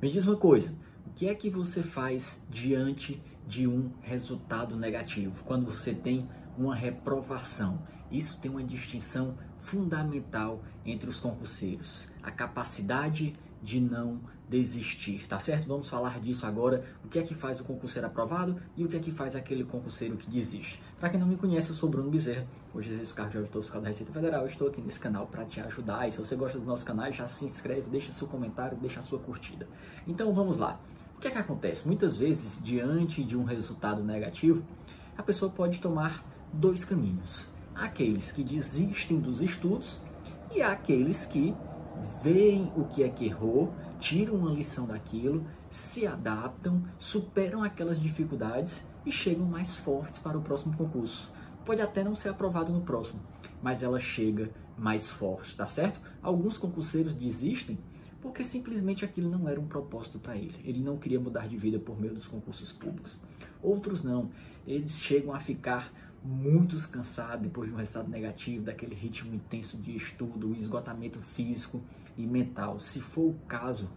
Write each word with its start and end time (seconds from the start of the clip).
Me 0.00 0.08
diz 0.08 0.28
uma 0.28 0.36
coisa, 0.36 0.72
o 1.04 1.10
que 1.10 1.28
é 1.28 1.34
que 1.34 1.50
você 1.50 1.82
faz 1.82 2.46
diante 2.48 3.20
de 3.48 3.66
um 3.66 3.90
resultado 4.00 4.76
negativo, 4.76 5.42
quando 5.44 5.66
você 5.66 5.92
tem 5.92 6.28
uma 6.56 6.72
reprovação? 6.72 7.82
Isso 8.08 8.40
tem 8.40 8.48
uma 8.48 8.62
distinção 8.62 9.36
fundamental 9.58 10.62
entre 10.86 11.10
os 11.10 11.18
concurseiros, 11.18 12.08
a 12.22 12.30
capacidade 12.30 13.34
de 13.62 13.80
não 13.80 14.20
desistir, 14.48 15.26
tá 15.28 15.38
certo? 15.38 15.68
Vamos 15.68 15.88
falar 15.88 16.18
disso 16.20 16.46
agora, 16.46 16.82
o 17.04 17.08
que 17.08 17.18
é 17.18 17.22
que 17.22 17.34
faz 17.34 17.60
o 17.60 17.64
concurseiro 17.64 18.06
aprovado 18.06 18.56
e 18.76 18.84
o 18.84 18.88
que 18.88 18.96
é 18.96 19.00
que 19.00 19.10
faz 19.10 19.36
aquele 19.36 19.64
concurseiro 19.64 20.16
que 20.16 20.30
desiste. 20.30 20.82
Para 20.98 21.10
quem 21.10 21.20
não 21.20 21.26
me 21.26 21.36
conhece, 21.36 21.68
eu 21.68 21.74
sou 21.74 21.88
Bruno 21.88 22.10
Bezerra, 22.10 22.46
hoje 22.74 22.90
exerço 22.90 23.14
cargo 23.14 23.32
de 23.32 23.38
auditor 23.38 23.62
fiscal 23.62 23.80
da 23.82 23.88
Receita 23.88 24.12
Federal, 24.12 24.42
eu 24.42 24.48
estou 24.48 24.68
aqui 24.68 24.80
nesse 24.80 24.98
canal 24.98 25.26
para 25.26 25.44
te 25.44 25.60
ajudar 25.60 26.08
e 26.08 26.12
se 26.12 26.18
você 26.18 26.34
gosta 26.34 26.58
do 26.58 26.64
nosso 26.64 26.84
canal, 26.84 27.12
já 27.12 27.28
se 27.28 27.44
inscreve, 27.44 27.90
deixa 27.90 28.10
seu 28.12 28.26
comentário, 28.26 28.78
deixa 28.78 29.02
sua 29.02 29.18
curtida. 29.18 29.68
Então 30.06 30.32
vamos 30.32 30.56
lá, 30.56 30.80
o 31.18 31.20
que 31.20 31.28
é 31.28 31.30
que 31.30 31.38
acontece? 31.38 31.86
Muitas 31.86 32.16
vezes, 32.16 32.62
diante 32.62 33.22
de 33.24 33.36
um 33.36 33.44
resultado 33.44 34.02
negativo, 34.02 34.64
a 35.16 35.22
pessoa 35.22 35.50
pode 35.50 35.80
tomar 35.80 36.24
dois 36.52 36.84
caminhos. 36.84 37.46
Aqueles 37.74 38.32
que 38.32 38.42
desistem 38.44 39.18
dos 39.18 39.42
estudos 39.42 40.00
e 40.54 40.62
aqueles 40.62 41.26
que 41.26 41.54
veem 42.22 42.72
o 42.76 42.84
que 42.84 43.02
é 43.02 43.08
que 43.08 43.26
errou, 43.26 43.72
tiram 43.98 44.34
uma 44.34 44.50
lição 44.50 44.86
daquilo, 44.86 45.44
se 45.70 46.06
adaptam, 46.06 46.82
superam 46.98 47.62
aquelas 47.62 48.00
dificuldades 48.00 48.84
e 49.04 49.12
chegam 49.12 49.46
mais 49.46 49.76
fortes 49.76 50.18
para 50.18 50.38
o 50.38 50.42
próximo 50.42 50.76
concurso. 50.76 51.32
Pode 51.64 51.80
até 51.82 52.02
não 52.02 52.14
ser 52.14 52.30
aprovado 52.30 52.72
no 52.72 52.82
próximo, 52.82 53.20
mas 53.62 53.82
ela 53.82 54.00
chega 54.00 54.50
mais 54.76 55.08
forte, 55.08 55.56
tá 55.56 55.66
certo? 55.66 56.00
Alguns 56.22 56.56
concurseiros 56.56 57.14
desistem 57.14 57.78
porque 58.20 58.42
simplesmente 58.42 59.04
aquilo 59.04 59.30
não 59.30 59.48
era 59.48 59.60
um 59.60 59.66
propósito 59.66 60.18
para 60.18 60.36
ele. 60.36 60.60
Ele 60.64 60.80
não 60.80 60.96
queria 60.96 61.20
mudar 61.20 61.46
de 61.46 61.56
vida 61.56 61.78
por 61.78 62.00
meio 62.00 62.14
dos 62.14 62.26
concursos 62.26 62.72
públicos. 62.72 63.20
Outros 63.62 64.02
não. 64.02 64.30
Eles 64.66 64.98
chegam 65.00 65.32
a 65.32 65.38
ficar 65.38 65.92
muito 66.24 66.76
cansados 66.88 67.42
depois 67.42 67.68
de 67.68 67.74
um 67.74 67.78
resultado 67.78 68.08
negativo, 68.08 68.64
daquele 68.64 68.94
ritmo 68.94 69.34
intenso 69.34 69.76
de 69.78 69.96
estudo, 69.96 70.54
esgotamento 70.54 71.20
físico 71.20 71.82
e 72.16 72.26
mental. 72.26 72.78
Se 72.80 73.00
for 73.00 73.30
o 73.30 73.34
caso, 73.46 73.90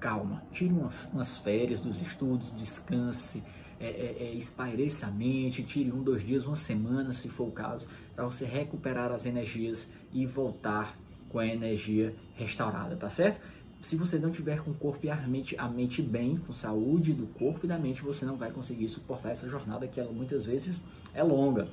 calma, 0.00 0.42
tire 0.52 0.72
umas 1.12 1.38
férias 1.38 1.80
dos 1.80 2.00
estudos, 2.00 2.56
descanse, 2.56 3.42
é, 3.80 3.86
é, 3.86 4.36
é, 4.36 5.04
a 5.04 5.10
mente, 5.10 5.62
tire 5.62 5.92
um, 5.92 6.02
dois 6.02 6.22
dias, 6.22 6.46
uma 6.46 6.56
semana, 6.56 7.12
se 7.12 7.28
for 7.28 7.48
o 7.48 7.52
caso, 7.52 7.88
para 8.14 8.24
você 8.24 8.44
recuperar 8.44 9.10
as 9.12 9.26
energias 9.26 9.90
e 10.12 10.24
voltar 10.26 10.98
com 11.28 11.38
a 11.38 11.46
energia 11.46 12.14
restaurada, 12.34 12.96
tá 12.96 13.10
certo? 13.10 13.40
Se 13.84 13.96
você 13.96 14.18
não 14.18 14.30
tiver 14.30 14.62
com 14.62 14.70
o 14.70 14.74
corpo 14.74 15.04
e 15.04 15.10
a 15.10 15.16
mente, 15.28 15.54
a 15.58 15.68
mente 15.68 16.00
bem, 16.00 16.38
com 16.38 16.54
saúde 16.54 17.12
do 17.12 17.26
corpo 17.26 17.66
e 17.66 17.68
da 17.68 17.78
mente, 17.78 18.00
você 18.00 18.24
não 18.24 18.34
vai 18.34 18.50
conseguir 18.50 18.88
suportar 18.88 19.32
essa 19.32 19.46
jornada 19.46 19.86
que 19.86 20.00
ela 20.00 20.10
muitas 20.10 20.46
vezes 20.46 20.82
é 21.12 21.22
longa. 21.22 21.68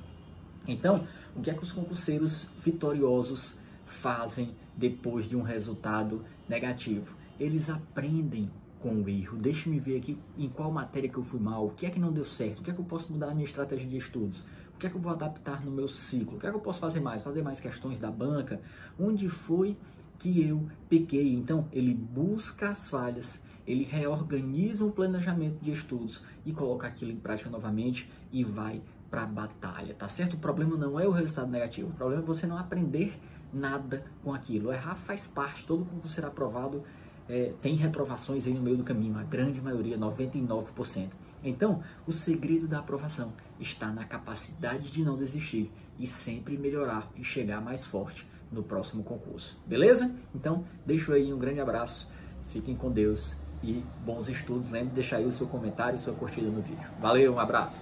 Então, 0.68 1.06
o 1.34 1.40
que 1.40 1.50
é 1.50 1.54
que 1.54 1.62
os 1.62 1.72
concurseiros 1.72 2.50
vitoriosos 2.62 3.58
fazem 3.86 4.54
depois 4.76 5.26
de 5.26 5.38
um 5.38 5.40
resultado 5.40 6.22
negativo? 6.46 7.16
Eles 7.40 7.70
aprendem 7.70 8.50
com 8.78 8.94
o 8.96 9.08
erro. 9.08 9.38
Deixe-me 9.38 9.80
ver 9.80 9.96
aqui 9.96 10.18
em 10.36 10.50
qual 10.50 10.70
matéria 10.70 11.08
que 11.08 11.16
eu 11.16 11.22
fui 11.22 11.40
mal, 11.40 11.68
o 11.68 11.70
que 11.70 11.86
é 11.86 11.90
que 11.90 11.98
não 11.98 12.12
deu 12.12 12.24
certo, 12.24 12.58
o 12.58 12.62
que 12.62 12.70
é 12.70 12.74
que 12.74 12.80
eu 12.80 12.84
posso 12.84 13.10
mudar 13.10 13.28
na 13.28 13.34
minha 13.34 13.46
estratégia 13.46 13.88
de 13.88 13.96
estudos, 13.96 14.44
o 14.74 14.78
que 14.78 14.86
é 14.86 14.90
que 14.90 14.96
eu 14.96 15.00
vou 15.00 15.12
adaptar 15.12 15.64
no 15.64 15.70
meu 15.70 15.88
ciclo, 15.88 16.36
o 16.36 16.38
que 16.38 16.46
é 16.46 16.50
que 16.50 16.56
eu 16.56 16.60
posso 16.60 16.78
fazer 16.78 17.00
mais, 17.00 17.22
fazer 17.22 17.40
mais 17.40 17.58
questões 17.58 17.98
da 17.98 18.10
banca, 18.10 18.60
onde 19.00 19.30
foi 19.30 19.78
que 20.22 20.40
eu 20.40 20.68
peguei. 20.88 21.34
Então, 21.34 21.66
ele 21.72 21.92
busca 21.92 22.70
as 22.70 22.88
falhas, 22.88 23.42
ele 23.66 23.82
reorganiza 23.82 24.84
um 24.84 24.90
planejamento 24.90 25.58
de 25.60 25.72
estudos 25.72 26.24
e 26.46 26.52
coloca 26.52 26.86
aquilo 26.86 27.10
em 27.10 27.16
prática 27.16 27.50
novamente 27.50 28.08
e 28.30 28.44
vai 28.44 28.80
para 29.10 29.24
a 29.24 29.26
batalha, 29.26 29.94
tá 29.94 30.08
certo? 30.08 30.34
O 30.34 30.38
problema 30.38 30.76
não 30.76 30.98
é 30.98 31.06
o 31.06 31.10
resultado 31.10 31.50
negativo, 31.50 31.90
o 31.90 31.92
problema 31.92 32.22
é 32.22 32.24
você 32.24 32.46
não 32.46 32.56
aprender 32.56 33.18
nada 33.52 34.04
com 34.22 34.32
aquilo. 34.32 34.72
Errar 34.72 34.94
faz 34.94 35.26
parte, 35.26 35.66
todo 35.66 35.84
concurso 35.84 36.14
será 36.14 36.28
aprovado, 36.28 36.84
é, 37.28 37.52
tem 37.60 37.74
reprovações 37.74 38.46
aí 38.46 38.54
no 38.54 38.62
meio 38.62 38.76
do 38.76 38.84
caminho, 38.84 39.18
a 39.18 39.24
grande 39.24 39.60
maioria, 39.60 39.98
99%. 39.98 41.10
Então, 41.44 41.82
o 42.06 42.12
segredo 42.12 42.68
da 42.68 42.78
aprovação 42.78 43.32
está 43.58 43.92
na 43.92 44.04
capacidade 44.04 44.90
de 44.92 45.02
não 45.02 45.16
desistir 45.16 45.70
e 45.98 46.06
sempre 46.06 46.56
melhorar 46.56 47.10
e 47.16 47.24
chegar 47.24 47.60
mais 47.60 47.84
forte 47.84 48.26
no 48.52 48.62
próximo 48.62 49.02
concurso. 49.02 49.58
Beleza? 49.66 50.14
Então, 50.34 50.64
deixo 50.84 51.12
aí 51.12 51.32
um 51.32 51.38
grande 51.38 51.60
abraço, 51.60 52.08
fiquem 52.50 52.76
com 52.76 52.90
Deus 52.90 53.34
e 53.62 53.82
bons 54.04 54.28
estudos. 54.28 54.70
Lembre 54.70 54.90
de 54.90 54.94
deixar 54.96 55.16
aí 55.16 55.26
o 55.26 55.32
seu 55.32 55.46
comentário 55.46 55.96
e 55.96 55.98
sua 55.98 56.14
curtida 56.14 56.48
no 56.48 56.60
vídeo. 56.60 56.88
Valeu, 57.00 57.34
um 57.34 57.38
abraço! 57.38 57.80